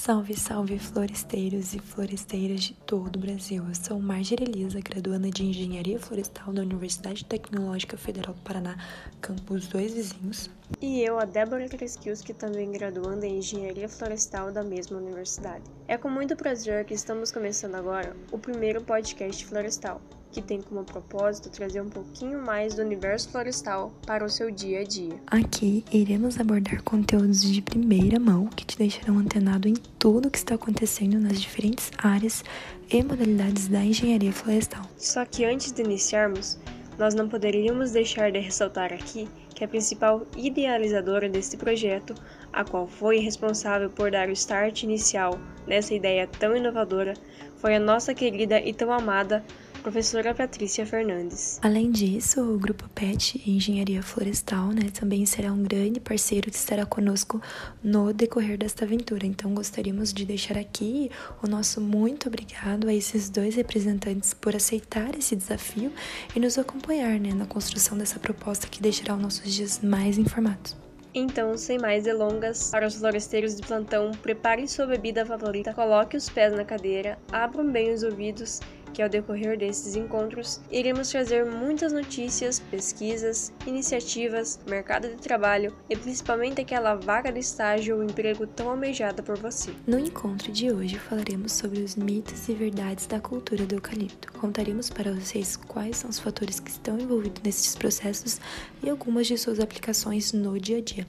Salve, 0.00 0.34
salve 0.34 0.78
floresteiros 0.78 1.74
e 1.74 1.78
floresteiras 1.78 2.62
de 2.62 2.72
todo 2.72 3.16
o 3.16 3.18
Brasil. 3.18 3.62
Eu 3.68 3.74
sou 3.74 4.00
Marjorie 4.00 4.48
Elisa, 4.48 4.80
graduanda 4.80 5.28
de 5.28 5.44
Engenharia 5.44 6.00
Florestal 6.00 6.54
da 6.54 6.62
Universidade 6.62 7.22
Tecnológica 7.22 7.98
Federal 7.98 8.32
do 8.32 8.40
Paraná, 8.40 8.78
campus 9.20 9.66
Dois 9.66 9.92
Vizinhos. 9.92 10.48
E 10.80 11.02
eu, 11.02 11.18
a 11.18 11.26
Débora 11.26 11.68
Kreskiuski, 11.68 12.32
também 12.32 12.72
graduanda 12.72 13.26
em 13.26 13.40
Engenharia 13.40 13.90
Florestal 13.90 14.50
da 14.50 14.62
mesma 14.62 14.96
universidade. 14.96 15.64
É 15.90 15.98
com 15.98 16.08
muito 16.08 16.36
prazer 16.36 16.84
que 16.84 16.94
estamos 16.94 17.32
começando 17.32 17.74
agora 17.74 18.14
o 18.30 18.38
primeiro 18.38 18.80
podcast 18.80 19.44
florestal 19.44 20.00
que 20.30 20.40
tem 20.40 20.62
como 20.62 20.84
propósito 20.84 21.50
trazer 21.50 21.80
um 21.80 21.88
pouquinho 21.88 22.40
mais 22.40 22.76
do 22.76 22.82
universo 22.82 23.28
florestal 23.30 23.92
para 24.06 24.24
o 24.24 24.30
seu 24.30 24.52
dia 24.52 24.82
a 24.82 24.84
dia. 24.84 25.20
Aqui 25.26 25.84
iremos 25.90 26.38
abordar 26.38 26.80
conteúdos 26.84 27.42
de 27.42 27.60
primeira 27.60 28.20
mão 28.20 28.46
que 28.46 28.64
te 28.64 28.78
deixarão 28.78 29.18
antenado 29.18 29.66
em 29.66 29.74
tudo 29.98 30.28
o 30.28 30.30
que 30.30 30.38
está 30.38 30.54
acontecendo 30.54 31.18
nas 31.18 31.40
diferentes 31.40 31.90
áreas 31.98 32.44
e 32.88 33.02
modalidades 33.02 33.66
da 33.66 33.84
engenharia 33.84 34.32
florestal. 34.32 34.84
Só 34.96 35.24
que 35.24 35.44
antes 35.44 35.72
de 35.72 35.82
iniciarmos, 35.82 36.56
nós 36.96 37.16
não 37.16 37.28
poderíamos 37.28 37.90
deixar 37.90 38.30
de 38.30 38.38
ressaltar 38.38 38.92
aqui 38.92 39.28
que 39.60 39.64
a 39.64 39.68
principal 39.68 40.26
idealizadora 40.36 41.28
deste 41.28 41.56
projeto, 41.56 42.14
a 42.52 42.64
qual 42.64 42.86
foi 42.86 43.18
responsável 43.18 43.90
por 43.90 44.10
dar 44.10 44.28
o 44.28 44.32
start 44.32 44.82
inicial 44.82 45.38
nessa 45.66 45.94
ideia 45.94 46.26
tão 46.26 46.56
inovadora, 46.56 47.14
foi 47.56 47.76
a 47.76 47.80
nossa 47.80 48.14
querida 48.14 48.60
e 48.60 48.72
tão 48.72 48.92
amada 48.92 49.44
professora 49.80 50.34
Patrícia 50.34 50.84
Fernandes. 50.84 51.58
Além 51.62 51.90
disso, 51.90 52.42
o 52.42 52.58
Grupo 52.58 52.88
PET 52.90 53.42
Engenharia 53.46 54.02
Florestal 54.02 54.68
né, 54.68 54.90
também 54.92 55.24
será 55.24 55.52
um 55.52 55.62
grande 55.62 55.98
parceiro 55.98 56.50
que 56.50 56.56
estará 56.56 56.84
conosco 56.84 57.40
no 57.82 58.12
decorrer 58.12 58.58
desta 58.58 58.84
aventura. 58.84 59.26
Então, 59.26 59.54
gostaríamos 59.54 60.12
de 60.12 60.24
deixar 60.24 60.58
aqui 60.58 61.10
o 61.42 61.48
nosso 61.48 61.80
muito 61.80 62.28
obrigado 62.28 62.88
a 62.88 62.94
esses 62.94 63.30
dois 63.30 63.54
representantes 63.54 64.34
por 64.34 64.54
aceitar 64.54 65.16
esse 65.18 65.34
desafio 65.34 65.92
e 66.36 66.40
nos 66.40 66.58
acompanhar 66.58 67.18
né, 67.18 67.32
na 67.32 67.46
construção 67.46 67.96
dessa 67.96 68.18
proposta 68.18 68.66
que 68.68 68.82
deixará 68.82 69.14
os 69.14 69.22
nossos 69.22 69.52
dias 69.52 69.80
mais 69.82 70.18
informados. 70.18 70.89
Então, 71.12 71.56
sem 71.56 71.76
mais 71.76 72.04
delongas, 72.04 72.70
para 72.70 72.86
os 72.86 72.94
floresteiros 72.94 73.56
de 73.56 73.64
plantão, 73.64 74.16
prepare 74.16 74.68
sua 74.68 74.86
bebida 74.86 75.26
favorita, 75.26 75.74
coloque 75.74 76.16
os 76.16 76.30
pés 76.30 76.52
na 76.54 76.64
cadeira, 76.64 77.18
abram 77.32 77.70
bem 77.70 77.92
os 77.92 78.04
ouvidos 78.04 78.62
que 78.92 79.02
ao 79.02 79.08
decorrer 79.08 79.58
desses 79.58 79.96
encontros 79.96 80.60
iremos 80.70 81.10
trazer 81.10 81.44
muitas 81.44 81.92
notícias, 81.92 82.58
pesquisas, 82.58 83.52
iniciativas, 83.66 84.58
mercado 84.66 85.08
de 85.08 85.16
trabalho 85.16 85.74
e 85.88 85.96
principalmente 85.96 86.60
aquela 86.60 86.94
vaga 86.94 87.32
de 87.32 87.40
estágio 87.40 87.96
ou 87.96 88.04
emprego 88.04 88.46
tão 88.46 88.70
almejada 88.70 89.22
por 89.22 89.38
você. 89.38 89.72
No 89.86 89.98
encontro 89.98 90.52
de 90.52 90.70
hoje 90.70 90.98
falaremos 90.98 91.52
sobre 91.52 91.80
os 91.80 91.96
mitos 91.96 92.48
e 92.48 92.54
verdades 92.54 93.06
da 93.06 93.20
cultura 93.20 93.64
do 93.66 93.74
eucalipto. 93.76 94.32
Contaremos 94.32 94.90
para 94.90 95.12
vocês 95.12 95.56
quais 95.56 95.96
são 95.96 96.10
os 96.10 96.18
fatores 96.18 96.60
que 96.60 96.70
estão 96.70 96.98
envolvidos 96.98 97.42
nesses 97.42 97.74
processos 97.74 98.40
e 98.82 98.90
algumas 98.90 99.26
de 99.26 99.36
suas 99.36 99.60
aplicações 99.60 100.32
no 100.32 100.58
dia 100.58 100.78
a 100.78 100.80
dia. 100.80 101.06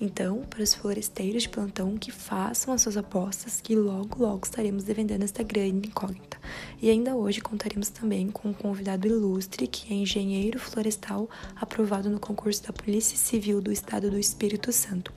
Então, 0.00 0.42
para 0.50 0.62
os 0.62 0.74
floresteiros 0.74 1.44
de 1.44 1.48
plantão 1.48 1.96
que 1.96 2.10
façam 2.10 2.74
as 2.74 2.82
suas 2.82 2.96
apostas, 2.96 3.60
que 3.60 3.76
logo 3.76 4.22
logo 4.22 4.40
estaremos 4.44 4.84
defendendo 4.84 5.22
esta 5.22 5.42
grande 5.42 5.88
incógnita. 5.88 6.38
E 6.80 6.90
ainda 6.90 7.14
hoje 7.14 7.21
contaremos 7.40 7.88
também 7.88 8.30
com 8.30 8.48
um 8.48 8.52
convidado 8.52 9.06
ilustre 9.06 9.66
que 9.66 9.92
é 9.92 9.96
engenheiro 9.96 10.58
florestal 10.58 11.28
aprovado 11.54 12.10
no 12.10 12.18
concurso 12.18 12.64
da 12.64 12.72
Polícia 12.72 13.16
Civil 13.16 13.60
do 13.60 13.70
Estado 13.70 14.10
do 14.10 14.18
Espírito 14.18 14.72
Santo. 14.72 15.12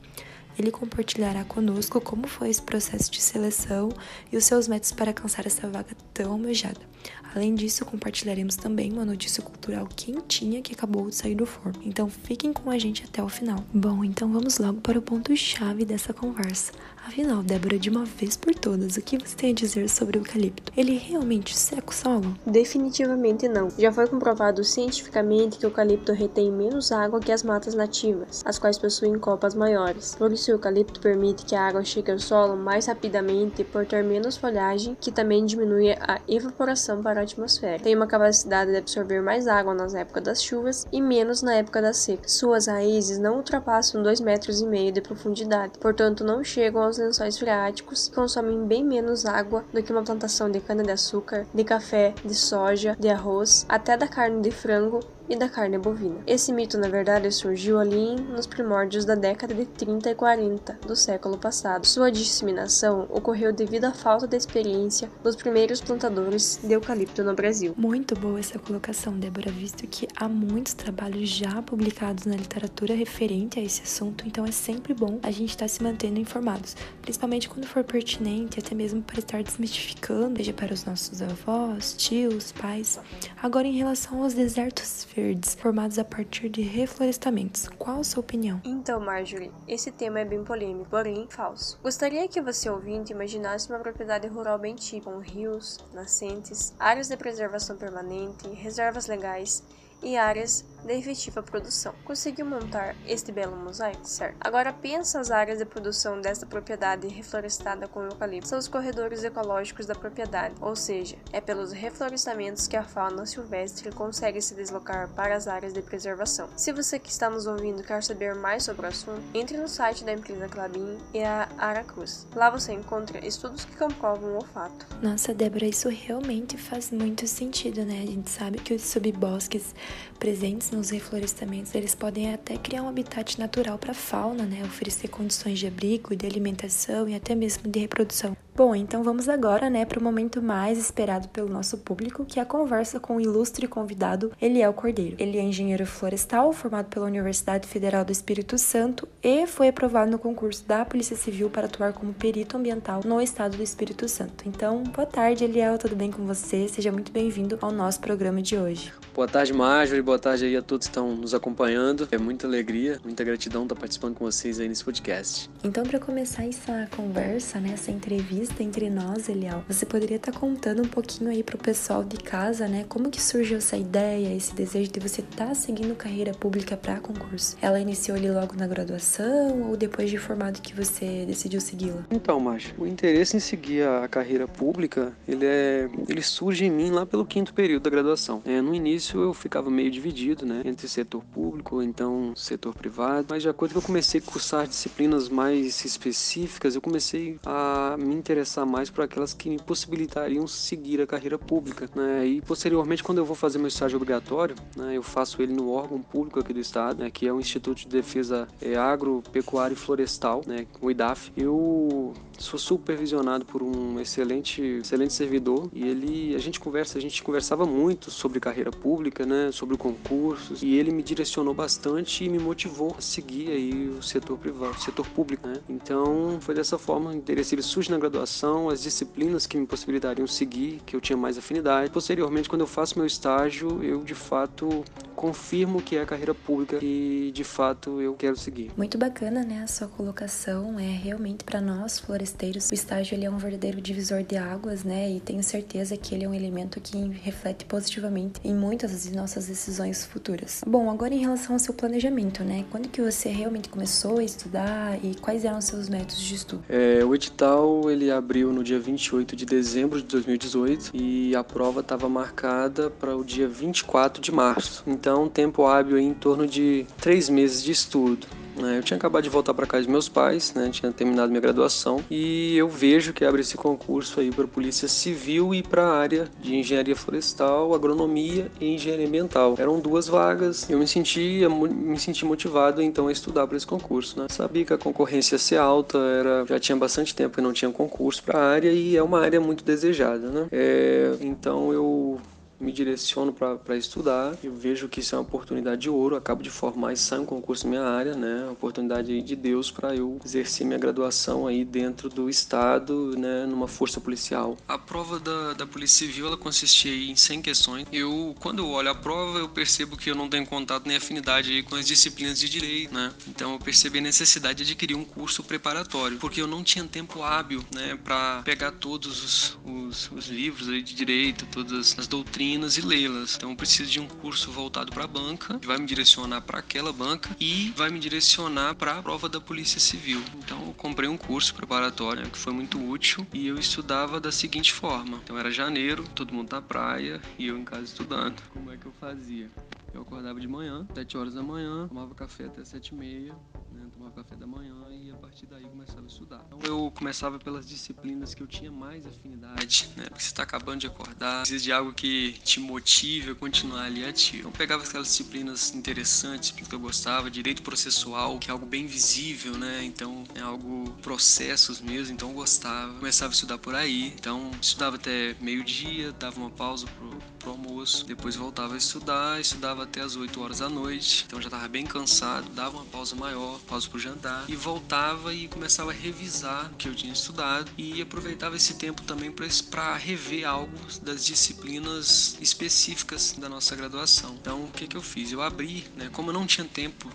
Ele 0.57 0.71
compartilhará 0.71 1.43
conosco 1.43 1.99
como 1.99 2.27
foi 2.27 2.49
esse 2.49 2.61
processo 2.61 3.11
de 3.11 3.21
seleção 3.21 3.89
e 4.31 4.37
os 4.37 4.45
seus 4.45 4.67
métodos 4.67 4.91
para 4.91 5.11
alcançar 5.11 5.45
essa 5.45 5.69
vaga 5.69 5.95
tão 6.13 6.31
almejada. 6.33 6.94
Além 7.35 7.53
disso, 7.53 7.85
compartilharemos 7.85 8.55
também 8.55 8.93
uma 8.93 9.03
notícia 9.03 9.43
cultural 9.43 9.87
quentinha 9.93 10.61
que 10.61 10.73
acabou 10.73 11.09
de 11.09 11.15
sair 11.15 11.35
do 11.35 11.45
forno. 11.45 11.81
Então 11.83 12.09
fiquem 12.09 12.53
com 12.53 12.69
a 12.69 12.77
gente 12.79 13.03
até 13.03 13.21
o 13.21 13.27
final. 13.27 13.61
Bom, 13.73 14.05
então 14.05 14.31
vamos 14.31 14.57
logo 14.57 14.79
para 14.79 14.97
o 14.97 15.01
ponto-chave 15.01 15.83
dessa 15.83 16.13
conversa. 16.13 16.71
Afinal, 17.05 17.43
Débora, 17.43 17.77
de 17.77 17.89
uma 17.89 18.03
vez 18.03 18.35
por 18.35 18.55
todas, 18.55 18.97
o 18.97 19.01
que 19.01 19.17
você 19.17 19.35
tem 19.35 19.51
a 19.51 19.53
dizer 19.53 19.87
sobre 19.89 20.17
o 20.17 20.21
eucalipto? 20.21 20.71
Ele 20.75 20.97
realmente 20.97 21.55
seca 21.55 21.91
o 21.91 21.93
solo? 21.93 22.35
Definitivamente 22.47 23.47
não. 23.47 23.69
Já 23.77 23.91
foi 23.91 24.07
comprovado 24.07 24.63
cientificamente 24.63 25.59
que 25.59 25.65
o 25.65 25.67
eucalipto 25.67 26.13
retém 26.13 26.51
menos 26.51 26.91
água 26.91 27.19
que 27.19 27.31
as 27.31 27.43
matas 27.43 27.75
nativas, 27.75 28.41
as 28.43 28.57
quais 28.57 28.79
possuem 28.79 29.19
copas 29.19 29.53
maiores. 29.53 30.15
Por 30.15 30.31
isso, 30.31 30.49
o 30.49 30.55
eucalipto 30.55 30.99
permite 30.99 31.45
que 31.45 31.53
a 31.53 31.67
água 31.67 31.83
chegue 31.83 32.11
ao 32.11 32.17
solo 32.17 32.55
mais 32.57 32.87
rapidamente 32.87 33.63
por 33.63 33.85
ter 33.85 34.03
menos 34.03 34.37
folhagem, 34.37 34.97
que 34.99 35.11
também 35.11 35.45
diminui 35.45 35.91
a 35.91 36.19
evaporação 36.27 36.94
para 37.01 37.21
a 37.21 37.23
atmosfera. 37.23 37.81
Tem 37.81 37.95
uma 37.95 38.07
capacidade 38.07 38.71
de 38.71 38.77
absorver 38.77 39.21
mais 39.21 39.47
água 39.47 39.73
nas 39.73 39.93
épocas 39.93 40.23
das 40.23 40.43
chuvas 40.43 40.85
e 40.91 41.01
menos 41.01 41.41
na 41.41 41.55
época 41.55 41.81
da 41.81 41.93
seca. 41.93 42.27
Suas 42.27 42.67
raízes 42.67 43.17
não 43.17 43.37
ultrapassam 43.37 44.03
2,5 44.03 44.23
metros 44.23 44.61
e 44.61 44.65
meio 44.65 44.91
de 44.91 45.01
profundidade, 45.01 45.77
portanto 45.79 46.23
não 46.23 46.43
chegam 46.43 46.83
aos 46.83 46.97
lençóis 46.97 47.37
freáticos 47.37 48.07
e 48.07 48.11
consomem 48.11 48.65
bem 48.65 48.83
menos 48.83 49.25
água 49.25 49.63
do 49.73 49.81
que 49.81 49.91
uma 49.91 50.03
plantação 50.03 50.49
de 50.49 50.59
cana-de-açúcar, 50.59 51.45
de 51.53 51.63
café, 51.63 52.13
de 52.23 52.35
soja, 52.35 52.95
de 52.99 53.09
arroz, 53.09 53.65
até 53.67 53.95
da 53.97 54.07
carne 54.07 54.41
de 54.41 54.51
frango 54.51 54.99
e 55.29 55.35
da 55.35 55.49
carne 55.49 55.77
bovina. 55.77 56.19
Esse 56.25 56.51
mito, 56.51 56.77
na 56.77 56.87
verdade, 56.87 57.31
surgiu 57.31 57.79
ali 57.79 58.15
nos 58.15 58.47
primórdios 58.47 59.05
da 59.05 59.15
década 59.15 59.53
de 59.53 59.65
30 59.65 60.09
e 60.09 60.15
40 60.15 60.79
do 60.85 60.95
século 60.95 61.37
passado. 61.37 61.85
Sua 61.85 62.11
disseminação 62.11 63.07
ocorreu 63.09 63.51
devido 63.51 63.85
à 63.85 63.91
falta 63.91 64.27
de 64.27 64.35
experiência 64.35 65.09
dos 65.23 65.35
primeiros 65.35 65.81
plantadores 65.81 66.59
de 66.63 66.73
eucalipto 66.73 67.23
no 67.23 67.33
Brasil. 67.33 67.73
Muito 67.77 68.15
boa 68.15 68.39
essa 68.39 68.59
colocação, 68.59 69.17
Débora, 69.17 69.51
visto 69.51 69.85
que 69.87 70.07
há 70.15 70.27
muitos 70.27 70.73
trabalhos 70.73 71.29
já 71.29 71.61
publicados 71.61 72.25
na 72.25 72.35
literatura 72.35 72.95
referente 72.95 73.59
a 73.59 73.63
esse 73.63 73.81
assunto, 73.81 74.27
então 74.27 74.45
é 74.45 74.51
sempre 74.51 74.93
bom 74.93 75.19
a 75.23 75.31
gente 75.31 75.49
estar 75.49 75.67
se 75.67 75.81
mantendo 75.83 76.19
informados, 76.19 76.75
principalmente 77.01 77.49
quando 77.49 77.65
for 77.65 77.83
pertinente, 77.83 78.59
até 78.59 78.73
mesmo 78.75 79.01
para 79.01 79.19
estar 79.19 79.43
desmistificando, 79.43 80.37
seja 80.37 80.53
para 80.53 80.73
os 80.73 80.85
nossos 80.85 81.21
avós, 81.21 81.95
tios, 81.97 82.51
pais. 82.51 82.99
Agora, 83.41 83.67
em 83.67 83.77
relação 83.77 84.23
aos 84.23 84.33
desertos 84.33 85.03
verdes 85.15 85.55
formados 85.55 85.97
a 85.97 86.03
partir 86.03 86.49
de 86.49 86.61
reflorestamentos. 86.61 87.69
Qual 87.77 88.01
a 88.01 88.03
sua 88.03 88.19
opinião? 88.19 88.59
Então, 88.65 88.99
Marjorie, 88.99 89.51
esse 89.67 89.91
tema 89.91 90.19
é 90.19 90.25
bem 90.25 90.43
polêmico, 90.43 90.89
porém 90.89 91.25
falso. 91.29 91.79
Gostaria 91.81 92.27
que 92.27 92.41
você 92.41 92.69
ouvinte 92.69 93.13
imaginasse 93.13 93.69
uma 93.69 93.79
propriedade 93.79 94.27
rural 94.27 94.59
bem 94.59 94.75
típica, 94.75 95.05
com 95.05 95.19
rios, 95.19 95.79
nascentes, 95.93 96.73
áreas 96.79 97.07
de 97.07 97.15
preservação 97.15 97.77
permanente, 97.77 98.47
reservas 98.49 99.07
legais 99.07 99.63
e 100.05 100.15
áreas 100.15 100.63
de 100.85 100.93
efetiva 100.93 101.41
produção. 101.41 101.93
Conseguiu 102.05 102.45
montar 102.45 102.95
este 103.07 103.31
belo 103.31 103.57
mosaico? 103.57 104.07
Certo. 104.07 104.37
Agora 104.39 104.71
pensa 104.71 105.19
as 105.19 105.31
áreas 105.31 105.57
de 105.57 105.65
produção 105.65 106.21
desta 106.21 106.45
propriedade 106.45 107.07
reflorestada 107.07 107.87
com 107.87 108.03
eucalipto. 108.03 108.47
São 108.47 108.59
os 108.59 108.67
corredores 108.67 109.23
ecológicos 109.23 109.87
da 109.87 109.95
propriedade, 109.95 110.53
ou 110.61 110.75
seja, 110.75 111.17
é 111.33 111.41
pelos 111.41 111.71
reflorestamentos 111.71 112.67
que 112.67 112.77
a 112.77 112.83
fauna 112.83 113.25
silvestre 113.25 113.91
consegue 113.91 114.39
se 114.41 114.53
deslocar 114.53 115.09
para 115.09 115.35
as 115.35 115.47
áreas 115.47 115.73
de 115.73 115.81
preservação. 115.81 116.47
Se 116.55 116.71
você 116.71 116.99
que 116.99 117.09
está 117.09 117.29
nos 117.29 117.47
ouvindo 117.47 117.83
quer 117.83 118.03
saber 118.03 118.35
mais 118.35 118.63
sobre 118.63 118.85
o 118.85 118.89
assunto, 118.89 119.23
entre 119.33 119.57
no 119.57 119.67
site 119.67 120.03
da 120.03 120.13
empresa 120.13 120.47
Clabin 120.47 120.99
e 121.13 121.23
a 121.23 121.49
Aracruz. 121.57 122.27
Lá 122.35 122.51
você 122.51 122.73
encontra 122.73 123.25
estudos 123.25 123.65
que 123.65 123.75
comprovam 123.75 124.37
o 124.37 124.45
fato. 124.45 124.85
Nossa, 125.01 125.33
Débora, 125.33 125.65
isso 125.65 125.89
realmente 125.89 126.57
faz 126.57 126.91
muito 126.91 127.27
sentido, 127.27 127.83
né? 127.83 128.03
A 128.03 128.05
gente 128.05 128.29
sabe 128.29 128.59
que 128.59 128.73
os 128.75 128.83
subbosques 128.83 129.73
presentes 130.19 130.71
nos 130.71 130.89
reflorestamentos, 130.89 131.73
eles 131.75 131.95
podem 131.95 132.33
até 132.33 132.57
criar 132.57 132.83
um 132.83 132.89
habitat 132.89 133.39
natural 133.39 133.77
para 133.77 133.91
a 133.91 133.95
fauna, 133.95 134.43
né? 134.43 134.63
Oferecer 134.63 135.07
condições 135.07 135.59
de 135.59 135.67
abrigo, 135.67 136.15
de 136.15 136.25
alimentação 136.25 137.07
e 137.07 137.15
até 137.15 137.35
mesmo 137.35 137.69
de 137.69 137.79
reprodução. 137.79 138.44
Bom, 138.57 138.73
então 138.73 139.03
vamos 139.03 139.27
agora, 139.27 139.69
né, 139.69 139.83
para 139.83 139.99
o 139.99 140.03
momento 140.03 140.41
mais 140.41 140.77
esperado 140.77 141.27
pelo 141.27 141.49
nosso 141.49 141.77
público, 141.79 142.23
que 142.23 142.39
é 142.39 142.41
a 142.41 142.45
conversa 142.45 143.01
com 143.01 143.17
o 143.17 143.21
ilustre 143.21 143.67
convidado 143.67 144.31
Eliel 144.41 144.71
Cordeiro. 144.71 145.17
Ele 145.19 145.37
é 145.37 145.41
engenheiro 145.41 145.85
florestal, 145.85 146.53
formado 146.53 146.85
pela 146.85 147.05
Universidade 147.05 147.67
Federal 147.67 148.05
do 148.05 148.13
Espírito 148.13 148.57
Santo 148.57 149.09
e 149.21 149.45
foi 149.45 149.67
aprovado 149.67 150.09
no 150.09 150.17
concurso 150.17 150.63
da 150.65 150.85
Polícia 150.85 151.17
Civil 151.17 151.49
para 151.49 151.65
atuar 151.65 151.91
como 151.91 152.13
perito 152.13 152.55
ambiental 152.55 153.01
no 153.03 153.19
estado 153.21 153.57
do 153.57 153.63
Espírito 153.63 154.07
Santo. 154.07 154.47
Então, 154.47 154.83
boa 154.83 155.05
tarde, 155.05 155.43
Eliel, 155.43 155.77
tudo 155.77 155.93
bem 155.93 156.09
com 156.09 156.25
você? 156.25 156.69
Seja 156.69 156.93
muito 156.93 157.11
bem-vindo 157.11 157.57
ao 157.61 157.73
nosso 157.73 157.99
programa 157.99 158.41
de 158.41 158.57
hoje. 158.57 158.93
Boa 159.13 159.27
tarde, 159.27 159.51
Marjorie, 159.51 160.01
boa 160.01 160.19
tarde 160.19 160.45
aí 160.45 160.55
a 160.55 160.61
todos 160.61 160.87
que 160.87 160.91
estão 160.91 161.13
nos 161.13 161.33
acompanhando. 161.33 162.07
É 162.09 162.17
muita 162.17 162.47
alegria, 162.47 163.01
muita 163.03 163.21
gratidão 163.21 163.63
estar 163.63 163.75
participando 163.75 164.15
com 164.15 164.23
vocês 164.23 164.61
aí 164.61 164.69
nesse 164.69 164.83
podcast. 164.83 165.49
Então, 165.61 165.83
para 165.83 165.99
começar 165.99 166.45
essa 166.47 166.87
conversa, 166.95 167.59
né, 167.59 167.71
essa 167.73 167.91
entrevista, 167.91 168.44
entre 168.59 168.89
nós, 168.89 169.29
Eliel, 169.29 169.63
você 169.67 169.85
poderia 169.85 170.17
estar 170.17 170.31
tá 170.31 170.39
contando 170.39 170.81
um 170.81 170.87
pouquinho 170.87 171.29
aí 171.29 171.43
pro 171.43 171.57
pessoal 171.57 172.03
de 172.03 172.17
casa, 172.17 172.67
né? 172.67 172.85
Como 172.87 173.09
que 173.09 173.21
surgiu 173.21 173.57
essa 173.57 173.77
ideia, 173.77 174.35
esse 174.35 174.53
desejo 174.53 174.91
de 174.91 174.99
você 174.99 175.21
estar 175.21 175.47
tá 175.47 175.55
seguindo 175.55 175.95
carreira 175.95 176.33
pública 176.33 176.75
para 176.75 176.99
concurso? 176.99 177.57
Ela 177.61 177.79
iniciou 177.79 178.17
ali 178.17 178.29
logo 178.29 178.55
na 178.55 178.67
graduação 178.67 179.69
ou 179.69 179.77
depois 179.77 180.09
de 180.09 180.17
formado 180.17 180.61
que 180.61 180.73
você 180.73 181.25
decidiu 181.25 181.59
segui-la? 181.61 182.05
Então, 182.11 182.39
Márcio, 182.39 182.73
o 182.77 182.87
interesse 182.87 183.37
em 183.37 183.39
seguir 183.39 183.87
a 183.87 184.07
carreira 184.07 184.47
pública, 184.47 185.13
ele 185.27 185.45
é, 185.45 185.89
ele 186.07 186.21
surge 186.21 186.65
em 186.65 186.71
mim 186.71 186.91
lá 186.91 187.05
pelo 187.05 187.25
quinto 187.25 187.53
período 187.53 187.83
da 187.83 187.89
graduação. 187.89 188.41
É, 188.45 188.61
no 188.61 188.73
início 188.73 189.21
eu 189.21 189.33
ficava 189.33 189.69
meio 189.69 189.91
dividido, 189.91 190.45
né, 190.45 190.61
entre 190.65 190.87
setor 190.87 191.23
público 191.23 191.81
então 191.81 192.33
setor 192.35 192.73
privado, 192.73 193.27
mas 193.29 193.43
de 193.43 193.49
acordo 193.49 193.71
que 193.71 193.77
eu 193.77 193.81
comecei 193.81 194.19
a 194.19 194.23
cursar 194.23 194.67
disciplinas 194.67 195.29
mais 195.29 195.83
específicas, 195.85 196.75
eu 196.75 196.81
comecei 196.81 197.39
a 197.45 197.95
me 197.97 198.15
interessar 198.15 198.34
mais 198.65 198.89
por 198.89 199.03
aquelas 199.03 199.33
que 199.33 199.49
me 199.49 199.57
possibilitariam 199.57 200.47
seguir 200.47 201.01
a 201.01 201.07
carreira 201.07 201.37
pública, 201.37 201.89
né, 201.95 202.25
e 202.25 202.41
posteriormente 202.41 203.03
quando 203.03 203.19
eu 203.19 203.25
vou 203.25 203.35
fazer 203.35 203.57
meu 203.57 203.67
estágio 203.67 203.97
obrigatório, 203.97 204.55
né, 204.75 204.95
eu 204.95 205.03
faço 205.03 205.41
ele 205.41 205.53
no 205.53 205.69
órgão 205.71 206.01
público 206.01 206.39
aqui 206.39 206.53
do 206.53 206.59
estado, 206.59 206.99
né, 206.99 207.09
que 207.09 207.27
é 207.27 207.33
o 207.33 207.39
Instituto 207.39 207.79
de 207.79 207.87
Defesa 207.87 208.47
é, 208.61 208.75
Agropecuária 208.75 209.73
e 209.73 209.77
Florestal, 209.77 210.41
né, 210.45 210.65
o 210.81 210.89
IDAF. 210.91 211.31
Eu 211.35 212.13
sou 212.37 212.59
supervisionado 212.59 213.45
por 213.45 213.61
um 213.61 213.99
excelente, 213.99 214.61
excelente 214.61 215.13
servidor 215.13 215.69
e 215.73 215.87
ele, 215.87 216.35
a 216.35 216.39
gente 216.39 216.59
conversa, 216.59 216.97
a 216.97 217.01
gente 217.01 217.21
conversava 217.23 217.65
muito 217.65 218.11
sobre 218.11 218.39
carreira 218.39 218.71
pública, 218.71 219.25
né, 219.25 219.51
sobre 219.51 219.77
concursos 219.77 220.61
e 220.61 220.75
ele 220.75 220.91
me 220.91 221.03
direcionou 221.03 221.53
bastante 221.53 222.23
e 222.23 222.29
me 222.29 222.39
motivou 222.39 222.95
a 222.97 223.01
seguir 223.01 223.49
aí 223.51 223.89
o 223.89 224.01
setor 224.01 224.37
privado, 224.37 224.73
o 224.73 224.81
setor 224.81 225.05
público, 225.07 225.47
né. 225.47 225.59
Então 225.69 226.37
foi 226.41 226.55
dessa 226.55 226.77
forma, 226.77 227.11
o 227.11 227.13
interesse 227.13 227.55
ele 227.55 227.61
surge 227.61 227.89
na 227.89 227.97
graduação, 227.97 228.69
as 228.69 228.81
disciplinas 228.81 229.47
que 229.47 229.57
me 229.57 229.65
possibilitariam 229.65 230.27
seguir, 230.27 230.81
que 230.85 230.95
eu 230.95 231.01
tinha 231.01 231.17
mais 231.17 231.37
afinidade. 231.37 231.89
Posteriormente, 231.91 232.49
quando 232.49 232.61
eu 232.61 232.67
faço 232.67 232.97
meu 232.97 233.05
estágio, 233.05 233.83
eu 233.83 234.03
de 234.03 234.15
fato 234.15 234.83
confirmo 235.15 235.81
que 235.81 235.95
é 235.95 236.01
a 236.01 236.05
carreira 236.05 236.33
pública 236.33 236.79
e 236.81 237.31
de 237.33 237.43
fato 237.43 238.01
eu 238.01 238.13
quero 238.13 238.35
seguir. 238.37 238.71
Muito 238.77 238.97
bacana, 238.97 239.43
né, 239.43 239.61
a 239.63 239.67
sua 239.67 239.87
colocação, 239.87 240.79
é 240.79 240.83
realmente 240.83 241.43
para 241.43 241.61
nós 241.61 241.99
foresteiros, 241.99 242.69
o 242.69 242.73
estágio 242.73 243.15
ele 243.15 243.25
é 243.25 243.29
um 243.29 243.37
verdadeiro 243.37 243.81
divisor 243.81 244.23
de 244.23 244.37
águas, 244.37 244.83
né, 244.83 245.11
e 245.11 245.19
tenho 245.19 245.43
certeza 245.43 245.95
que 245.97 246.13
ele 246.13 246.25
é 246.25 246.29
um 246.29 246.33
elemento 246.33 246.79
que 246.79 246.97
reflete 247.23 247.65
positivamente 247.65 248.39
em 248.43 248.53
muitas 248.53 248.91
das 248.91 249.11
nossas 249.11 249.47
decisões 249.47 250.05
futuras. 250.05 250.61
Bom, 250.67 250.89
agora 250.89 251.13
em 251.13 251.19
relação 251.19 251.55
ao 251.55 251.59
seu 251.59 251.73
planejamento, 251.73 252.43
né, 252.43 252.65
quando 252.69 252.89
que 252.89 253.01
você 253.01 253.29
realmente 253.29 253.69
começou 253.69 254.19
a 254.19 254.23
estudar 254.23 254.97
e 255.03 255.15
quais 255.15 255.45
eram 255.45 255.57
os 255.57 255.65
seus 255.65 255.89
métodos 255.89 256.19
de 256.19 256.35
estudo? 256.35 256.63
É, 256.67 257.03
o 257.03 257.15
edital 257.15 257.89
ele 257.89 258.11
abriu 258.11 258.51
no 258.51 258.63
dia 258.63 258.79
28 258.79 259.35
de 259.35 259.45
dezembro 259.45 260.01
de 260.01 260.07
2018 260.07 260.91
e 260.93 261.35
a 261.35 261.43
prova 261.43 261.79
estava 261.79 262.09
marcada 262.09 262.89
para 262.89 263.15
o 263.15 263.23
dia 263.23 263.47
24 263.47 264.21
de 264.21 264.31
março. 264.31 264.83
Então, 264.85 265.04
um 265.13 265.27
tempo 265.27 265.65
hábil 265.65 265.99
em 265.99 266.13
torno 266.13 266.47
de 266.47 266.85
três 266.97 267.29
meses 267.29 267.61
de 267.61 267.71
estudo. 267.71 268.25
Né? 268.55 268.77
Eu 268.77 268.83
tinha 268.83 268.97
acabado 268.97 269.23
de 269.23 269.29
voltar 269.29 269.53
para 269.53 269.65
casa 269.65 269.83
de 269.83 269.91
meus 269.91 270.07
pais, 270.07 270.53
né? 270.53 270.69
tinha 270.71 270.91
terminado 270.91 271.29
minha 271.29 271.41
graduação 271.41 272.03
e 272.09 272.55
eu 272.57 272.69
vejo 272.69 273.13
que 273.13 273.25
abre 273.25 273.41
esse 273.41 273.57
concurso 273.57 274.19
aí 274.19 274.31
para 274.31 274.47
Polícia 274.47 274.87
Civil 274.87 275.53
e 275.53 275.61
para 275.61 275.83
a 275.83 275.97
área 275.97 276.29
de 276.41 276.55
Engenharia 276.55 276.95
Florestal, 276.95 277.73
Agronomia 277.73 278.49
e 278.59 278.73
Engenharia 278.73 279.07
Ambiental. 279.07 279.55
Eram 279.57 279.79
duas 279.79 280.07
vagas. 280.07 280.69
Eu 280.69 280.79
me 280.79 280.87
sentia 280.87 281.49
me 281.49 281.99
senti 281.99 282.25
motivado 282.25 282.81
então 282.81 283.07
a 283.07 283.11
estudar 283.11 283.45
para 283.47 283.57
esse 283.57 283.67
concurso. 283.67 284.19
Né? 284.19 284.27
Sabia 284.29 284.65
que 284.65 284.73
a 284.73 284.77
concorrência 284.77 285.35
ia 285.35 285.39
ser 285.39 285.57
alta, 285.57 285.97
era 285.97 286.45
já 286.45 286.59
tinha 286.59 286.75
bastante 286.75 287.13
tempo 287.13 287.35
que 287.35 287.41
não 287.41 287.53
tinha 287.53 287.71
concurso 287.71 288.23
para 288.23 288.39
a 288.39 288.49
área 288.51 288.71
e 288.71 288.95
é 288.95 289.03
uma 289.03 289.19
área 289.19 289.41
muito 289.41 289.63
desejada, 289.63 290.29
né? 290.29 290.47
É, 290.51 291.15
então 291.21 291.73
eu 291.73 292.19
me 292.59 292.71
direciono 292.71 293.33
para 293.33 293.77
estudar. 293.77 294.37
Eu 294.43 294.53
vejo 294.53 294.87
que 294.87 294.99
isso 294.99 295.15
é 295.15 295.17
uma 295.17 295.23
oportunidade 295.23 295.81
de 295.81 295.89
ouro. 295.89 296.15
Acabo 296.15 296.41
de 296.41 296.49
formar 296.49 296.93
e 296.93 296.97
saio 296.97 297.23
um 297.23 297.25
concurso 297.25 297.65
na 297.65 297.69
minha 297.71 297.83
área, 297.83 298.15
né? 298.15 298.43
Uma 298.43 298.51
oportunidade 298.51 299.21
de 299.21 299.35
Deus 299.35 299.71
para 299.71 299.95
eu 299.95 300.19
exercer 300.23 300.65
minha 300.65 300.79
graduação 300.79 301.47
aí 301.47 301.65
dentro 301.65 302.09
do 302.09 302.29
estado, 302.29 303.15
né? 303.17 303.45
Numa 303.45 303.67
força 303.67 303.99
policial. 303.99 304.57
A 304.67 304.77
prova 304.77 305.19
da, 305.19 305.53
da 305.53 305.67
Polícia 305.67 306.05
Civil 306.05 306.27
ela 306.27 306.37
consistia 306.37 306.93
em 306.93 307.15
100 307.15 307.41
questões. 307.41 307.87
Eu, 307.91 308.35
quando 308.39 308.59
eu 308.59 308.69
olho 308.69 308.89
a 308.89 308.95
prova, 308.95 309.39
eu 309.39 309.49
percebo 309.49 309.97
que 309.97 310.09
eu 310.09 310.15
não 310.15 310.29
tenho 310.29 310.45
contato 310.45 310.87
nem 310.87 310.97
afinidade 310.97 311.63
com 311.63 311.75
as 311.75 311.85
disciplinas 311.85 312.39
de 312.39 312.49
direito, 312.49 312.93
né? 312.93 313.11
Então 313.27 313.53
eu 313.53 313.59
percebi 313.59 313.99
a 313.99 314.01
necessidade 314.01 314.63
de 314.63 314.71
adquirir 314.71 314.95
um 314.95 315.03
curso 315.03 315.43
preparatório, 315.43 316.17
porque 316.17 316.41
eu 316.41 316.47
não 316.47 316.63
tinha 316.63 316.85
tempo 316.85 317.21
hábil, 317.23 317.63
né? 317.73 317.97
Para 318.03 318.41
pegar 318.43 318.71
todos 318.71 319.23
os, 319.23 319.57
os, 319.65 320.11
os 320.11 320.27
livros 320.27 320.67
de 320.67 320.95
direito, 320.95 321.45
todas 321.51 321.97
as 321.97 322.07
doutrinas 322.07 322.44
e 322.53 322.81
lê-las. 322.81 323.35
Então 323.35 323.49
eu 323.49 323.55
preciso 323.55 323.89
de 323.89 323.99
um 323.99 324.07
curso 324.07 324.51
voltado 324.51 324.91
para 324.91 325.05
a 325.05 325.07
banca, 325.07 325.57
que 325.57 325.67
vai 325.67 325.77
me 325.77 325.85
direcionar 325.85 326.41
para 326.41 326.59
aquela 326.59 326.93
banca 326.93 327.35
e 327.39 327.73
vai 327.75 327.89
me 327.89 327.99
direcionar 327.99 328.75
para 328.75 328.99
a 328.99 329.01
prova 329.01 329.27
da 329.27 329.41
Polícia 329.41 329.79
Civil. 329.79 330.21
Então 330.35 330.65
eu 330.67 330.73
comprei 330.73 331.09
um 331.09 331.17
curso 331.17 331.53
preparatório 331.55 332.23
né, 332.23 332.29
que 332.31 332.37
foi 332.37 332.53
muito 332.53 332.79
útil 332.79 333.25
e 333.33 333.47
eu 333.47 333.57
estudava 333.57 334.19
da 334.19 334.31
seguinte 334.31 334.71
forma. 334.71 335.19
Então 335.23 335.37
era 335.37 335.51
janeiro, 335.51 336.03
todo 336.13 336.33
mundo 336.33 336.51
na 336.51 336.61
praia 336.61 337.21
e 337.39 337.47
eu 337.47 337.57
em 337.57 337.63
casa 337.63 337.83
estudando. 337.83 338.41
Como 338.53 338.71
é 338.71 338.77
que 338.77 338.85
eu 338.85 338.93
fazia? 338.99 339.49
Eu 339.95 340.01
acordava 340.01 340.37
de 340.41 340.47
manhã, 340.47 340.85
7 340.93 341.17
horas 341.17 341.33
da 341.33 341.41
manhã, 341.41 341.87
tomava 341.87 342.13
café 342.13 342.45
até 342.45 342.65
7 342.65 342.89
e 342.89 342.95
meia, 342.95 343.33
né, 343.71 343.87
tomava 343.93 344.11
café 344.11 344.35
da 344.35 344.45
manhã 344.45 344.75
e 344.89 345.09
a 345.09 345.15
partir 345.15 345.45
daí 345.45 345.63
começava 345.63 346.01
a 346.01 346.07
estudar. 346.07 346.45
Então 346.47 346.59
eu 346.65 346.91
começava 346.91 347.39
pelas 347.39 347.65
disciplinas 347.65 348.33
que 348.33 348.43
eu 348.43 348.47
tinha 348.47 348.69
mais 348.69 349.07
afinidade, 349.07 349.89
né, 349.95 350.03
porque 350.09 350.21
você 350.21 350.27
está 350.27 350.43
acabando 350.43 350.81
de 350.81 350.87
acordar, 350.87 351.39
precisa 351.39 351.63
de 351.63 351.71
algo 351.71 351.93
que 351.93 352.33
te 352.43 352.59
motive 352.59 353.31
a 353.31 353.35
continuar 353.35 353.85
ali 353.85 354.03
ativo. 354.03 354.39
Então 354.39 354.51
eu 354.51 354.57
pegava 354.57 354.83
aquelas 354.83 355.07
disciplinas 355.07 355.73
interessantes 355.73 356.51
que 356.51 356.75
eu 356.75 356.79
gostava, 356.79 357.31
direito 357.31 357.63
processual, 357.63 358.37
que 358.37 358.49
é 358.49 358.51
algo 358.51 358.65
bem 358.65 358.85
visível, 358.85 359.57
né, 359.57 359.81
então 359.85 360.25
é 360.35 360.41
algo 360.41 360.91
processos 361.01 361.79
mesmo, 361.79 362.13
então 362.13 362.29
eu 362.31 362.35
gostava. 362.35 362.93
Começava 362.95 363.31
a 363.31 363.33
estudar 363.33 363.57
por 363.57 363.73
aí, 363.73 364.07
então 364.07 364.51
estudava 364.61 364.97
até 364.97 365.37
meio-dia, 365.39 366.11
dava 366.11 366.37
uma 366.37 366.49
pausa 366.49 366.85
pro, 366.85 367.17
pro 367.45 367.51
almoço, 367.51 368.03
depois 368.05 368.35
voltava 368.35 368.73
a 368.73 368.77
estudar, 368.77 369.39
estudava 369.39 369.83
até 369.83 370.01
as 370.01 370.15
8 370.15 370.41
horas 370.41 370.59
da 370.59 370.67
noite, 370.67 371.25
então 371.27 371.39
já 371.39 371.47
estava 371.47 371.67
bem 371.67 371.85
cansado, 371.85 372.49
dava 372.49 372.77
uma 372.77 372.85
pausa 372.85 373.15
maior, 373.15 373.59
pausa 373.67 373.87
pro 373.87 373.99
jantar 373.99 374.45
e 374.49 374.55
voltava 374.55 375.31
e 375.31 375.47
começava 375.47 375.91
a 375.91 375.93
revisar 375.93 376.71
o 376.71 376.75
que 376.75 376.89
eu 376.89 376.95
tinha 376.95 377.13
estudado 377.13 377.71
e 377.77 378.01
aproveitava 378.01 378.55
esse 378.55 378.73
tempo 378.73 379.03
também 379.03 379.31
para 379.69 379.95
rever 379.95 380.47
algo 380.47 380.75
das 381.03 381.23
disciplinas 381.23 382.35
específicas 382.41 383.33
da 383.33 383.47
nossa 383.47 383.75
graduação. 383.75 384.35
Então, 384.41 384.63
o 384.63 384.71
que 384.71 384.87
que 384.87 384.97
eu 384.97 385.01
fiz? 385.01 385.31
Eu 385.31 385.43
abri, 385.43 385.85
né, 385.95 386.09
como 386.11 386.31
eu 386.31 386.33
não 386.33 386.47
tinha 386.47 386.65
tempo 386.65 387.11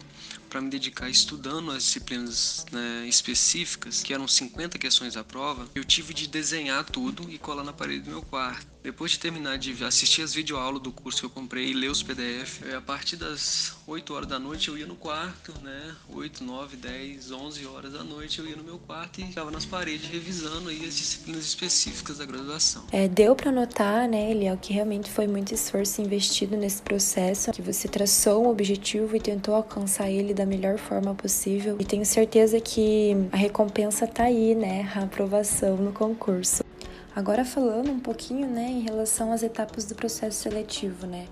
para 0.49 0.61
me 0.61 0.71
dedicar 0.71 1.09
estudando 1.09 1.73
as 1.73 1.85
disciplinas 1.85 2.67
né, 2.71 3.05
específicas, 3.09 4.03
que 4.03 4.15
eram 4.15 4.29
50 4.29 4.79
questões 4.79 5.17
à 5.17 5.25
prova, 5.25 5.69
eu 5.75 5.85
tive 5.85 6.15
de 6.15 6.29
desenhar 6.29 6.85
tudo 6.85 7.29
e 7.31 7.39
colar 7.39 7.65
na 7.65 7.73
parede 7.73 8.03
do 8.03 8.11
meu 8.11 8.23
quarto. 8.23 8.70
Depois 8.83 9.13
de 9.13 9.19
terminar 9.19 9.59
de 9.59 9.85
assistir 9.85 10.23
as 10.23 10.33
videoaulas 10.33 10.83
do 10.83 10.91
curso 10.91 11.21
que 11.21 11.27
eu 11.27 11.31
comprei 11.31 11.69
e 11.69 11.75
ler 11.75 11.91
os 11.91 12.03
PDF, 12.03 12.63
a 12.75 12.81
partir 12.81 13.17
das 13.17 13.75
8 13.87 14.15
horas 14.15 14.29
da 14.29 14.39
noite 14.39 14.69
eu 14.69 14.79
ia 14.79 14.87
no 14.87 14.95
quarto, 14.95 15.53
né? 15.63 15.95
8, 16.09 16.43
9, 16.43 16.77
10, 16.77 17.31
11 17.31 17.67
horas 17.67 17.93
da 17.93 18.03
noite 18.03 18.39
eu 18.39 18.47
ia 18.47 18.57
no 18.57 18.65
meu 18.65 18.79
quarto 18.79 19.21
e 19.21 19.27
ficava 19.27 19.51
nas 19.51 19.67
paredes 19.67 20.09
revisando 20.09 20.71
aí 20.71 20.85
as 20.87 20.97
disciplinas 20.97 21.45
específicas 21.45 22.19
da 22.19 22.25
graduação. 22.25 22.85
É, 22.91 23.07
deu 23.07 23.37
para 23.37 23.53
notar, 23.53 24.09
né, 24.09 24.31
Eliel, 24.31 24.57
que 24.57 24.73
realmente 24.73 25.11
foi 25.11 25.27
muito 25.27 25.53
esforço 25.53 26.01
investido 26.01 26.57
nesse 26.57 26.81
processo, 26.81 27.53
que 27.53 27.61
você 27.61 27.87
traçou 27.87 28.47
um 28.47 28.49
objetivo 28.49 29.15
e 29.15 29.21
tentou 29.21 29.55
alcançar 29.55 30.11
ele 30.11 30.33
da 30.33 30.47
melhor 30.47 30.79
forma 30.79 31.15
possível. 31.15 31.77
E 31.79 31.85
tenho 31.85 32.07
certeza 32.07 32.59
que 32.61 33.15
a 33.31 33.37
recompensa 33.37 34.07
tá 34.07 34.25
aí, 34.25 34.55
né? 34.55 34.91
A 34.95 35.03
aprovação 35.03 35.77
no 35.77 35.93
concurso. 35.93 36.70
Agora 37.15 37.45
falando 37.45 37.91
um 37.91 37.99
pouquinho, 37.99 38.47
né, 38.47 38.69
em 38.69 38.81
relação 38.81 39.33
às 39.33 39.43
etapas 39.43 39.85
do 39.85 39.95
processo 39.95 40.39
seletivo, 40.43 41.07
né? 41.07 41.27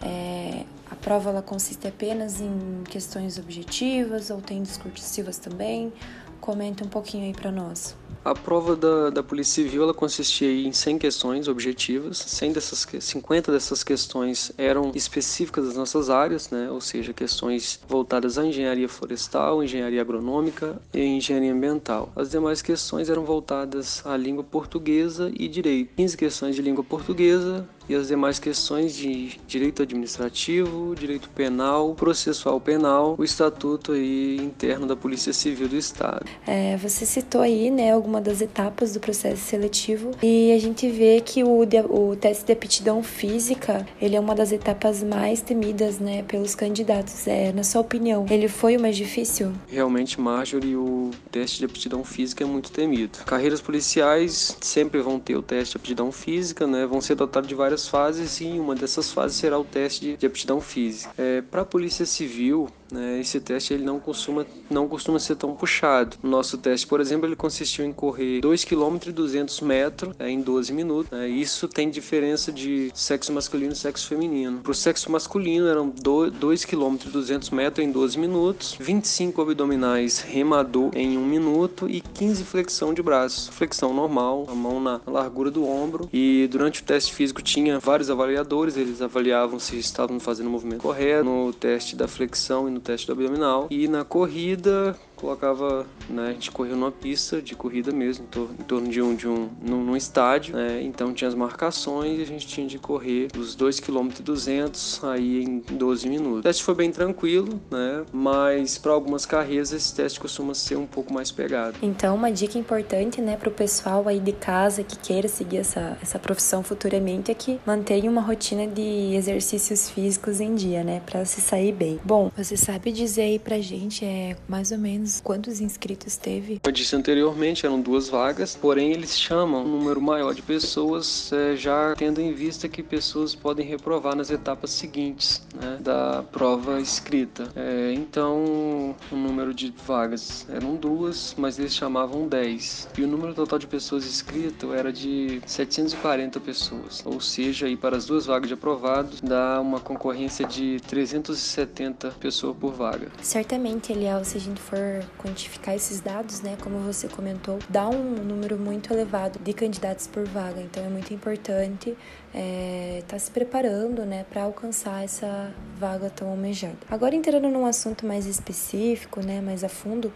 É, 0.00 0.64
a 0.90 0.96
prova 0.96 1.30
ela 1.30 1.42
consiste 1.42 1.86
apenas 1.86 2.40
em 2.40 2.82
questões 2.88 3.38
objetivas 3.38 4.30
ou 4.30 4.40
tem 4.40 4.62
discursivas 4.62 5.38
também? 5.38 5.92
Comenta 6.40 6.84
um 6.84 6.88
pouquinho 6.88 7.24
aí 7.24 7.32
para 7.32 7.50
nós. 7.50 7.94
A 8.24 8.34
prova 8.34 8.76
da, 8.76 9.10
da 9.10 9.22
Polícia 9.22 9.62
Civil 9.62 9.82
ela 9.82 9.94
consistia 9.94 10.50
em 10.50 10.72
100 10.72 10.98
questões 10.98 11.48
objetivas, 11.48 12.18
100 12.18 12.52
dessas, 12.52 12.86
50 13.00 13.52
dessas 13.52 13.82
questões 13.82 14.52
eram 14.58 14.92
específicas 14.94 15.66
das 15.66 15.76
nossas 15.76 16.10
áreas, 16.10 16.50
né? 16.50 16.70
ou 16.70 16.80
seja, 16.80 17.12
questões 17.12 17.80
voltadas 17.88 18.38
à 18.38 18.44
engenharia 18.44 18.88
florestal, 18.88 19.62
engenharia 19.62 20.00
agronômica 20.00 20.80
e 20.92 21.02
engenharia 21.02 21.52
ambiental. 21.52 22.12
As 22.14 22.30
demais 22.30 22.60
questões 22.60 23.08
eram 23.08 23.24
voltadas 23.24 24.04
à 24.04 24.16
língua 24.16 24.44
portuguesa 24.44 25.32
e 25.34 25.48
direito. 25.48 25.94
15 25.96 26.16
questões 26.16 26.54
de 26.56 26.62
língua 26.62 26.84
portuguesa, 26.84 27.66
e 27.88 27.94
as 27.94 28.08
demais 28.08 28.38
questões 28.38 28.94
de 28.94 29.38
direito 29.46 29.82
administrativo, 29.82 30.94
direito 30.94 31.28
penal, 31.30 31.94
processual 31.94 32.60
penal, 32.60 33.14
o 33.18 33.24
estatuto 33.24 33.92
aí 33.92 34.36
interno 34.36 34.86
da 34.86 34.94
Polícia 34.94 35.32
Civil 35.32 35.68
do 35.68 35.76
Estado. 35.76 36.26
É, 36.46 36.76
você 36.76 37.06
citou 37.06 37.40
aí, 37.40 37.70
né, 37.70 37.92
alguma 37.92 38.20
das 38.20 38.40
etapas 38.40 38.92
do 38.92 39.00
processo 39.00 39.42
seletivo 39.42 40.10
e 40.22 40.52
a 40.52 40.58
gente 40.58 40.88
vê 40.88 41.20
que 41.20 41.42
o, 41.42 41.62
o 41.62 42.16
teste 42.16 42.44
de 42.44 42.52
aptidão 42.52 43.02
física, 43.02 43.86
ele 44.00 44.16
é 44.16 44.20
uma 44.20 44.34
das 44.34 44.52
etapas 44.52 45.02
mais 45.02 45.40
temidas, 45.40 45.98
né, 45.98 46.22
pelos 46.22 46.54
candidatos. 46.54 47.26
É, 47.26 47.52
na 47.52 47.64
sua 47.64 47.80
opinião, 47.80 48.26
ele 48.30 48.48
foi 48.48 48.76
o 48.76 48.80
mais 48.80 48.96
difícil? 48.96 49.52
Realmente, 49.68 50.20
Marjorie, 50.20 50.76
o 50.76 51.10
teste 51.30 51.58
de 51.58 51.64
aptidão 51.64 52.04
física 52.04 52.44
é 52.44 52.46
muito 52.46 52.70
temido. 52.70 53.18
Carreiras 53.24 53.60
policiais 53.60 54.56
sempre 54.60 55.00
vão 55.00 55.18
ter 55.18 55.36
o 55.36 55.42
teste 55.42 55.72
de 55.72 55.78
aptidão 55.78 56.12
física, 56.12 56.66
né, 56.66 56.86
vão 56.86 57.00
ser 57.00 57.14
dotados 57.14 57.48
de 57.48 57.54
várias 57.54 57.77
fases 57.86 58.40
e 58.40 58.46
uma 58.46 58.74
dessas 58.74 59.12
fases 59.12 59.36
será 59.36 59.58
o 59.58 59.64
teste 59.64 60.16
de, 60.16 60.26
aptidão 60.26 60.60
física. 60.60 61.12
É, 61.18 61.42
Para 61.42 61.62
a 61.62 61.64
Polícia 61.64 62.06
Civil, 62.06 62.68
né, 62.90 63.20
esse 63.20 63.40
teste 63.40 63.74
ele 63.74 63.84
não 63.84 64.00
costuma, 64.00 64.46
não 64.70 64.88
costuma 64.88 65.18
ser 65.18 65.36
tão 65.36 65.54
puxado. 65.54 66.16
Nosso 66.22 66.58
teste, 66.58 66.86
por 66.86 67.00
exemplo, 67.00 67.26
ele 67.26 67.36
consistiu 67.36 67.84
em 67.84 67.92
correr 67.92 68.40
2 68.40 68.64
km 68.64 68.98
e 69.06 69.12
200 69.12 69.60
metros 69.60 70.14
é, 70.18 70.28
em 70.28 70.40
12 70.40 70.72
minutos. 70.72 71.10
Né, 71.10 71.28
isso 71.28 71.68
tem 71.68 71.90
diferença 71.90 72.52
de 72.52 72.90
sexo 72.94 73.32
masculino 73.32 73.72
e 73.72 73.76
sexo 73.76 74.08
feminino. 74.08 74.60
Para 74.60 74.72
o 74.72 74.74
sexo 74.74 75.10
masculino 75.10 75.66
eram 75.66 75.88
2 75.88 76.64
km 76.64 76.96
e 77.06 77.08
200 77.08 77.50
metros 77.50 77.86
em 77.86 77.90
12 77.90 78.18
minutos, 78.18 78.76
25 78.78 79.42
abdominais 79.42 80.20
remador 80.20 80.90
em 80.94 81.16
1 81.16 81.24
minuto 81.24 81.88
e 81.88 82.00
15 82.00 82.44
flexão 82.44 82.94
de 82.94 83.02
braço. 83.02 83.52
Flexão 83.52 83.92
normal, 83.92 84.46
a 84.48 84.54
mão 84.54 84.80
na 84.80 85.00
largura 85.06 85.50
do 85.50 85.66
ombro. 85.66 86.08
E 86.12 86.48
durante 86.50 86.80
o 86.80 86.84
teste 86.84 87.14
físico 87.14 87.42
tinha 87.42 87.78
vários 87.78 88.10
avaliadores, 88.10 88.76
eles 88.76 89.02
avaliavam 89.02 89.58
se 89.58 89.78
estavam 89.78 90.18
fazendo 90.18 90.46
o 90.46 90.50
movimento 90.50 90.82
correto. 90.82 91.24
No 91.24 91.52
teste 91.52 91.96
da 91.96 92.08
flexão 92.08 92.68
e 92.68 92.70
no 92.70 92.77
teste 92.80 93.06
do 93.06 93.12
abdominal. 93.12 93.66
E 93.70 93.88
na 93.88 94.04
corrida, 94.04 94.96
colocava, 95.18 95.86
né, 96.08 96.28
a 96.28 96.32
gente 96.32 96.50
correu 96.50 96.76
numa 96.76 96.92
pista 96.92 97.42
de 97.42 97.54
corrida 97.54 97.92
mesmo, 97.92 98.24
em, 98.24 98.28
torno, 98.28 98.54
em 98.58 98.62
torno 98.62 98.88
de 98.88 99.02
um, 99.02 99.14
de 99.14 99.28
um 99.28 99.50
num, 99.60 99.84
num 99.84 99.96
estádio, 99.96 100.54
né, 100.54 100.82
então 100.82 101.12
tinha 101.12 101.28
as 101.28 101.34
marcações 101.34 102.18
e 102.18 102.22
a 102.22 102.26
gente 102.26 102.46
tinha 102.46 102.66
de 102.66 102.78
correr 102.78 103.28
os 103.36 103.54
2 103.54 103.80
km 103.80 104.08
e 104.18 104.22
200 104.22 105.04
aí 105.04 105.44
em 105.44 105.58
12 105.58 106.08
minutos. 106.08 106.40
O 106.40 106.42
teste 106.42 106.62
foi 106.62 106.74
bem 106.74 106.90
tranquilo, 106.90 107.60
né, 107.70 108.04
mas 108.12 108.78
para 108.78 108.92
algumas 108.92 109.26
carreiras 109.26 109.72
esse 109.72 109.94
teste 109.94 110.20
costuma 110.20 110.54
ser 110.54 110.76
um 110.76 110.86
pouco 110.86 111.12
mais 111.12 111.30
pegado. 111.30 111.76
Então, 111.82 112.14
uma 112.14 112.30
dica 112.30 112.58
importante, 112.58 113.20
né, 113.20 113.36
para 113.36 113.48
o 113.48 113.52
pessoal 113.52 114.06
aí 114.06 114.20
de 114.20 114.32
casa 114.32 114.82
que 114.82 114.96
queira 114.98 115.28
seguir 115.28 115.58
essa, 115.58 115.98
essa 116.00 116.18
profissão 116.18 116.62
futuramente 116.62 117.30
é 117.30 117.34
que 117.34 117.58
mantenha 117.66 118.10
uma 118.10 118.20
rotina 118.20 118.66
de 118.66 119.14
exercícios 119.14 119.90
físicos 119.90 120.40
em 120.40 120.54
dia, 120.54 120.84
né, 120.84 121.02
para 121.04 121.24
se 121.24 121.40
sair 121.40 121.72
bem. 121.72 121.98
Bom, 122.04 122.30
você 122.36 122.56
sabe 122.56 122.92
dizer 122.92 123.22
aí 123.22 123.38
pra 123.38 123.58
gente 123.60 124.04
é 124.04 124.36
mais 124.48 124.70
ou 124.70 124.78
menos 124.78 125.07
quantos 125.20 125.60
inscritos 125.60 126.16
teve? 126.16 126.60
Eu 126.64 126.72
disse 126.72 126.94
anteriormente, 126.94 127.64
eram 127.64 127.80
duas 127.80 128.08
vagas, 128.08 128.54
porém 128.54 128.92
eles 128.92 129.18
chamam 129.18 129.64
um 129.64 129.78
número 129.78 130.00
maior 130.00 130.34
de 130.34 130.42
pessoas, 130.42 131.32
é, 131.32 131.56
já 131.56 131.94
tendo 131.96 132.20
em 132.20 132.32
vista 132.32 132.68
que 132.68 132.82
pessoas 132.82 133.34
podem 133.34 133.66
reprovar 133.66 134.14
nas 134.14 134.30
etapas 134.30 134.70
seguintes 134.70 135.42
né, 135.54 135.78
da 135.80 136.22
prova 136.22 136.80
escrita. 136.80 137.48
É, 137.56 137.92
então, 137.94 138.94
o 139.10 139.16
número 139.16 139.52
de 139.54 139.72
vagas 139.86 140.46
eram 140.48 140.76
duas, 140.76 141.34
mas 141.38 141.58
eles 141.58 141.74
chamavam 141.74 142.28
10. 142.28 142.88
E 142.98 143.02
o 143.02 143.06
número 143.06 143.34
total 143.34 143.58
de 143.58 143.66
pessoas 143.66 144.06
inscritas 144.06 144.70
era 144.72 144.92
de 144.92 145.40
740 145.46 146.40
pessoas, 146.40 147.02
ou 147.04 147.20
seja, 147.20 147.66
aí 147.66 147.76
para 147.76 147.96
as 147.96 148.06
duas 148.06 148.26
vagas 148.26 148.48
de 148.48 148.54
aprovados, 148.54 149.20
dá 149.20 149.60
uma 149.60 149.80
concorrência 149.80 150.46
de 150.46 150.80
370 150.88 152.10
pessoas 152.12 152.56
por 152.56 152.72
vaga. 152.72 153.08
Certamente, 153.22 153.92
Eliel, 153.92 154.24
se 154.24 154.36
a 154.36 154.40
gente 154.40 154.60
for 154.60 154.97
quantificar 155.16 155.74
esses 155.74 156.00
dados, 156.00 156.40
né, 156.40 156.56
como 156.60 156.78
você 156.80 157.08
comentou, 157.08 157.58
dá 157.68 157.88
um 157.88 158.14
número 158.24 158.58
muito 158.58 158.92
elevado 158.92 159.38
de 159.38 159.52
candidatos 159.52 160.06
por 160.06 160.26
vaga. 160.26 160.60
Então 160.60 160.84
é 160.84 160.88
muito 160.88 161.12
importante 161.12 161.96
estar 162.28 162.38
é, 162.38 163.02
tá 163.06 163.18
se 163.18 163.30
preparando, 163.30 164.04
né, 164.04 164.24
para 164.28 164.42
alcançar 164.42 165.04
essa 165.04 165.52
vaga 165.78 166.10
tão 166.10 166.28
almejada. 166.28 166.76
Agora 166.90 167.14
entrando 167.14 167.48
num 167.48 167.64
assunto 167.64 168.06
mais 168.06 168.26
específico, 168.26 169.24
né, 169.24 169.40
mais 169.40 169.64
a 169.64 169.68
fundo, 169.68 170.12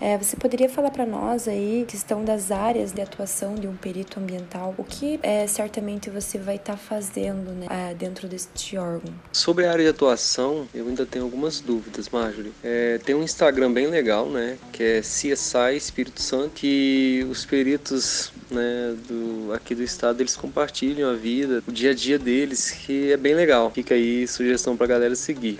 é, 0.00 0.18
você 0.18 0.36
poderia 0.36 0.68
falar 0.68 0.90
para 0.90 1.06
nós 1.06 1.46
aí 1.46 1.84
questão 1.86 2.24
das 2.24 2.50
áreas 2.50 2.92
de 2.92 3.00
atuação 3.00 3.54
de 3.54 3.66
um 3.66 3.76
perito 3.76 4.18
ambiental? 4.18 4.74
O 4.76 4.84
que 4.84 5.20
é, 5.22 5.46
certamente 5.46 6.10
você 6.10 6.38
vai 6.38 6.56
estar 6.56 6.72
tá 6.72 6.78
fazendo, 6.78 7.52
né, 7.52 7.66
é, 7.70 7.94
dentro 7.94 8.26
deste 8.28 8.76
órgão? 8.76 9.12
Sobre 9.32 9.66
a 9.66 9.72
área 9.72 9.84
de 9.84 9.90
atuação, 9.90 10.66
eu 10.74 10.88
ainda 10.88 11.06
tenho 11.06 11.24
algumas 11.24 11.60
dúvidas, 11.60 12.08
Marjorie. 12.08 12.52
É, 12.62 12.98
tem 12.98 13.14
um 13.14 13.22
Instagram 13.22 13.72
bem 13.72 13.86
legal, 13.86 14.28
né, 14.28 14.58
que 14.72 14.82
é 14.82 15.00
CSI 15.00 15.76
Espírito 15.76 16.20
Santo, 16.20 16.50
que 16.54 17.26
os 17.30 17.44
peritos 17.44 18.32
né, 18.52 18.94
do, 19.08 19.52
aqui 19.52 19.74
do 19.74 19.82
estado, 19.82 20.20
eles 20.20 20.36
compartilham 20.36 21.10
a 21.10 21.14
vida, 21.14 21.62
o 21.66 21.72
dia 21.72 21.90
a 21.90 21.94
dia 21.94 22.18
deles, 22.18 22.70
que 22.70 23.12
é 23.12 23.16
bem 23.16 23.34
legal. 23.34 23.70
Fica 23.70 23.94
aí 23.94 24.26
sugestão 24.26 24.76
pra 24.76 24.86
galera 24.86 25.14
seguir. 25.14 25.58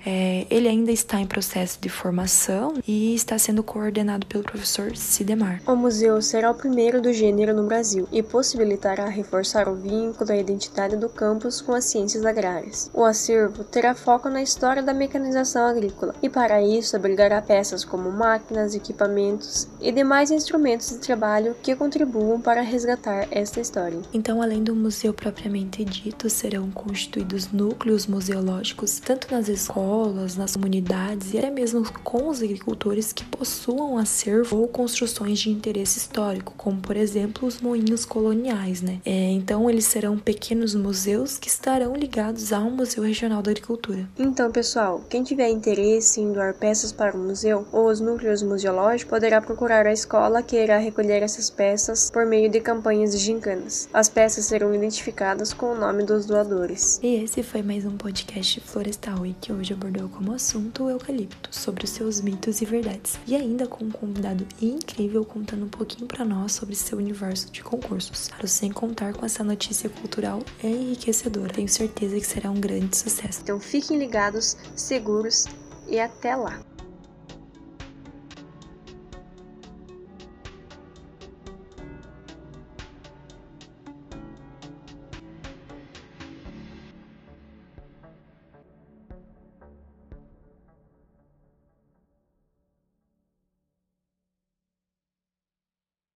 É, 0.06 0.46
ele 0.50 0.68
ainda 0.68 0.92
está 0.92 1.20
em 1.20 1.28
processo 1.28 1.80
de 1.80 1.90
formação 1.90 2.74
e 2.88 3.14
está 3.14 3.38
sendo 3.38 3.64
coordenado 3.64 4.26
pelo 4.26 4.44
professor 4.44 4.96
Sidemar. 4.96 5.62
O 5.68 5.76
museu 5.76 6.22
será 6.22 6.52
o 6.52 6.56
primeiro 6.56 7.02
do 7.02 7.14
gênero 7.14 7.54
no 7.54 7.68
Brasil 7.68 8.08
e 8.12 8.24
possibilitará 8.24 9.06
reforçar 9.08 9.68
o 9.68 9.76
vínculo 9.76 10.26
da 10.26 10.36
identidade 10.36 10.96
do 10.98 11.10
campus 11.10 11.62
com 11.62 11.74
as 11.74 11.86
ciências 11.86 12.26
agrárias. 12.26 12.90
O 12.94 13.04
acervo 13.04 13.64
terá 13.64 13.94
foco 13.94 14.30
na 14.30 14.42
história 14.42 14.82
da 14.82 14.94
mecanização 14.94 15.66
agrícola 15.66 16.16
e, 16.22 16.30
para 16.30 16.62
isso, 16.62 16.96
abrigará 16.96 17.42
peças 17.42 17.86
como 17.86 18.12
máquinas, 18.12 18.76
equipamentos 18.76 19.68
e 19.80 19.92
demais 19.92 20.32
instrumentos 20.32 20.90
de 20.90 20.98
trabalho 20.98 21.56
que 21.62 21.76
contribuam 21.76 22.40
para 22.40 22.62
resgatar 22.62 23.28
esta 23.32 23.60
história. 23.60 24.00
Então, 24.14 24.42
além 24.42 24.64
do 24.64 24.76
museu 24.76 25.14
propriamente 25.14 25.84
dito, 25.84 26.30
serão 26.30 26.70
constituídos 26.72 27.52
núcleos 27.52 28.08
museológicos 28.08 29.00
tanto 29.00 29.34
nas 29.34 29.48
escolas 29.48 29.85
escolas, 29.86 30.36
nas 30.36 30.56
comunidades 30.56 31.34
e 31.34 31.38
até 31.38 31.52
mesmo 31.52 31.86
com 32.04 32.28
os 32.28 32.42
agricultores 32.42 33.14
que 33.14 33.24
possuam 33.26 33.98
acervo 33.98 34.58
ou 34.58 34.68
construções 34.68 35.40
de 35.40 35.50
interesse 35.50 36.00
histórico, 36.00 36.54
como 36.58 36.82
por 36.82 36.98
exemplo 36.98 37.48
os 37.48 37.62
moinhos 37.62 38.04
coloniais, 38.04 38.82
né? 38.82 39.00
É, 39.06 39.32
então 39.32 39.70
eles 39.70 39.86
serão 39.86 40.18
pequenos 40.18 40.74
museus 40.74 41.38
que 41.38 41.48
estarão 41.48 41.96
ligados 41.96 42.52
ao 42.52 42.72
Museu 42.72 43.04
Regional 43.04 43.42
da 43.42 43.52
Agricultura. 43.52 44.10
Então, 44.18 44.52
pessoal, 44.52 45.04
quem 45.10 45.24
tiver 45.24 45.50
interesse 45.50 46.20
em 46.20 46.34
doar 46.34 46.56
peças 46.56 46.92
para 46.92 47.16
o 47.16 47.20
museu 47.20 47.68
ou 47.72 47.88
os 47.88 48.00
núcleos 48.00 48.42
museológicos 48.42 49.10
poderá 49.10 49.42
procurar 49.42 49.86
a 49.86 49.94
escola 49.94 50.42
que 50.42 50.56
irá 50.56 50.78
recolher 50.78 51.22
essas 51.22 51.50
peças 51.50 52.10
por 52.10 52.26
meio 52.26 52.50
de 52.50 52.60
campanhas 52.60 53.12
de 53.12 53.20
gincanas. 53.20 53.88
As 53.94 54.10
peças 54.10 54.46
serão 54.46 54.74
identificadas 54.74 55.54
com 55.54 55.68
o 55.68 55.76
nome 55.76 56.04
dos 56.04 56.26
doadores. 56.26 57.00
E 57.04 57.24
esse 57.24 57.44
foi 57.44 57.62
mais 57.62 57.86
um 57.86 57.96
podcast 57.98 58.60
Florestal 58.62 59.26
e 59.26 59.34
que 59.34 59.54
hoje 59.54 59.74
eu 59.74 59.75
abordou 59.76 60.10
como 60.10 60.34
assunto 60.34 60.84
o 60.84 60.90
eucalipto, 60.90 61.50
sobre 61.52 61.86
os 61.86 61.92
seus 61.92 62.22
mitos 62.22 62.62
e 62.62 62.66
verdades, 62.66 63.20
e 63.28 63.36
ainda 63.36 63.68
com 63.68 63.86
um 63.86 63.92
convidado 63.92 64.46
incrível 64.62 65.24
contando 65.24 65.66
um 65.66 65.70
pouquinho 65.70 66.08
para 66.08 66.26
nós 66.26 66.54
sobre 66.54 66.76
seu 66.76 66.98
universo 66.98 67.52
de 67.52 67.64
concursos. 67.64 68.30
Para 68.30 68.48
sem 68.48 68.72
contar 68.72 69.14
com 69.14 69.26
essa 69.26 69.44
notícia 69.44 69.90
cultural 69.90 70.42
enriquecedora, 70.64 71.54
tenho 71.54 71.70
certeza 71.70 72.20
que 72.20 72.26
será 72.26 72.50
um 72.50 72.60
grande 72.60 72.98
sucesso. 72.98 73.42
Então 73.44 73.60
fiquem 73.60 74.00
ligados, 74.00 74.58
seguros 74.76 75.46
e 75.88 76.00
até 76.00 76.36
lá! 76.36 76.75